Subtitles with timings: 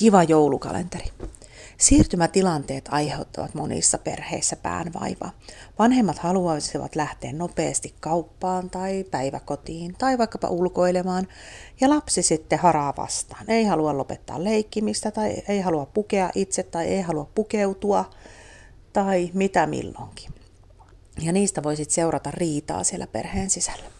[0.00, 1.04] Kiva joulukalenteri.
[1.78, 5.30] Siirtymätilanteet aiheuttavat monissa perheissä päänvaivaa.
[5.78, 11.28] Vanhemmat haluaisivat lähteä nopeasti kauppaan tai päiväkotiin tai vaikkapa ulkoilemaan,
[11.80, 13.50] ja lapsi sitten haraa vastaan.
[13.50, 18.10] Ei halua lopettaa leikkimistä tai ei halua pukea itse tai ei halua pukeutua
[18.92, 20.34] tai mitä milloinkin.
[21.22, 23.99] Ja niistä voisit seurata riitaa siellä perheen sisällä.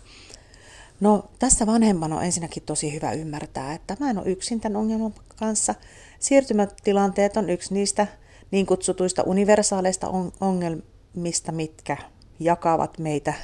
[1.00, 5.14] No tässä vanhemman on ensinnäkin tosi hyvä ymmärtää, että mä en ole yksin tämän ongelman
[5.36, 5.74] kanssa.
[6.18, 8.06] Siirtymätilanteet on yksi niistä
[8.50, 10.08] niin kutsutuista universaaleista
[10.40, 11.96] ongelmista, mitkä
[12.40, 13.34] jakavat meitä,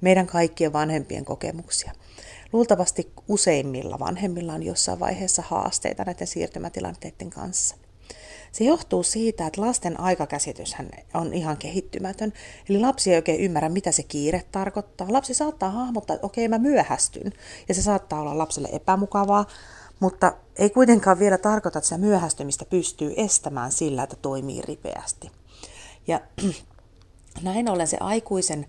[0.00, 1.92] meidän kaikkien vanhempien kokemuksia.
[2.52, 7.76] Luultavasti useimmilla vanhemmilla on jossain vaiheessa haasteita näiden siirtymätilanteiden kanssa.
[8.52, 10.76] Se johtuu siitä, että lasten aikakäsitys
[11.14, 12.32] on ihan kehittymätön.
[12.68, 15.06] Eli lapsi ei oikein ymmärrä, mitä se kiire tarkoittaa.
[15.10, 17.32] Lapsi saattaa hahmottaa, että okei, mä myöhästyn.
[17.68, 19.46] Ja se saattaa olla lapselle epämukavaa,
[20.00, 25.30] mutta ei kuitenkaan vielä tarkoita, että se myöhästymistä pystyy estämään sillä, että toimii ripeästi.
[26.06, 26.20] Ja
[27.42, 28.66] näin ollen se aikuisen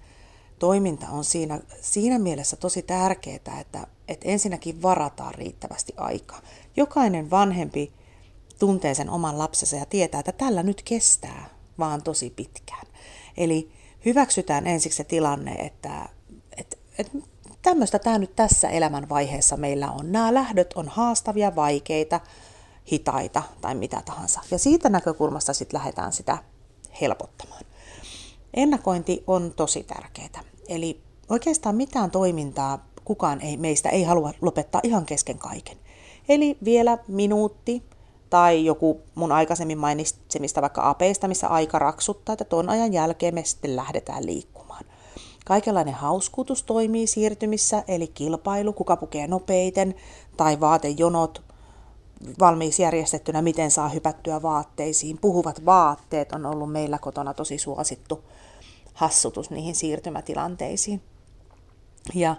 [0.59, 6.41] toiminta on siinä, siinä mielessä tosi tärkeää, että, että ensinnäkin varataan riittävästi aikaa.
[6.77, 7.93] Jokainen vanhempi
[8.61, 12.87] tuntee sen oman lapsensa ja tietää, että tällä nyt kestää vaan tosi pitkään.
[13.37, 13.71] Eli
[14.05, 16.09] hyväksytään ensiksi se tilanne, että,
[16.57, 17.17] että, että
[17.61, 20.11] tämmöistä tämä nyt tässä elämän vaiheessa meillä on.
[20.11, 22.19] Nämä lähdöt on haastavia, vaikeita,
[22.91, 24.41] hitaita tai mitä tahansa.
[24.51, 26.37] Ja siitä näkökulmasta sitten lähdetään sitä
[27.01, 27.65] helpottamaan.
[28.53, 30.43] Ennakointi on tosi tärkeää.
[30.67, 35.77] Eli oikeastaan mitään toimintaa kukaan ei, meistä ei halua lopettaa ihan kesken kaiken.
[36.29, 37.83] Eli vielä minuutti,
[38.31, 43.43] tai joku mun aikaisemmin mainitsemista vaikka apeista, missä aika raksuttaa, että tuon ajan jälkeen me
[43.43, 44.85] sitten lähdetään liikkumaan.
[45.45, 49.95] Kaikenlainen hauskutus toimii siirtymissä, eli kilpailu, kuka pukee nopeiten,
[50.37, 51.41] tai vaatejonot
[52.39, 55.17] valmiiksi järjestettynä, miten saa hypättyä vaatteisiin.
[55.17, 58.23] Puhuvat vaatteet on ollut meillä kotona tosi suosittu
[58.93, 61.01] hassutus niihin siirtymätilanteisiin.
[62.13, 62.35] Ja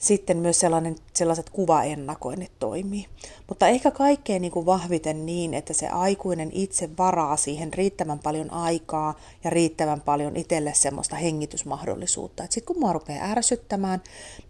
[0.00, 3.06] sitten myös sellainen, sellaiset kuvaennakoinnit toimii.
[3.48, 8.52] Mutta ehkä kaikkein niin kuin vahviten niin, että se aikuinen itse varaa siihen riittävän paljon
[8.52, 12.42] aikaa ja riittävän paljon itselle semmoista hengitysmahdollisuutta.
[12.50, 14.02] Sitten kun mua rupeaa ärsyttämään,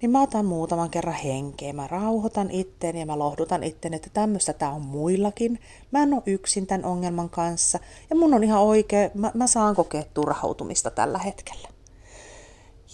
[0.03, 1.73] niin mä otan muutaman kerran henkeä.
[1.73, 5.59] Mä rauhoitan itten ja mä lohdutan itten, että tämmöistä tämä on muillakin.
[5.91, 7.79] Mä en ole yksin tämän ongelman kanssa
[8.11, 11.70] ja mun on ihan oikein, mä, mä saan kokea turhautumista tällä hetkellä.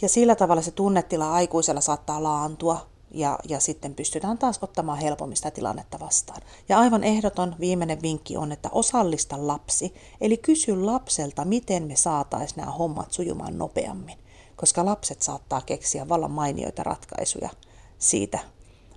[0.03, 5.37] Ja sillä tavalla se tunnetila aikuisella saattaa laantua ja, ja sitten pystytään taas ottamaan helpommin
[5.37, 6.43] sitä tilannetta vastaan.
[6.69, 12.57] Ja aivan ehdoton viimeinen vinkki on, että osallista lapsi, eli kysy lapselta, miten me saataisiin
[12.57, 14.19] nämä hommat sujumaan nopeammin,
[14.57, 17.51] koska lapset saattaa keksiä vallan mainioita ratkaisuja
[17.99, 18.39] siitä,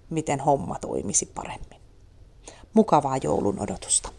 [0.10, 1.82] miten homma toimisi paremmin.
[2.74, 4.19] Mukavaa joulun odotusta.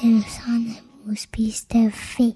[0.00, 0.64] Dieu s'en
[1.04, 2.34] must be still fée.